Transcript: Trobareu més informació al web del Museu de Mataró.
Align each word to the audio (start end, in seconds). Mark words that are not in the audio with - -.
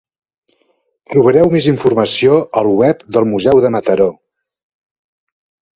Trobareu 1.13 1.51
més 1.57 1.67
informació 1.73 2.41
al 2.63 2.73
web 2.81 3.07
del 3.17 3.29
Museu 3.35 3.63
de 3.67 3.73
Mataró. 3.79 4.13